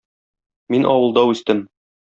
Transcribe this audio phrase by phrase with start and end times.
[0.75, 1.65] Мин авылда үстем.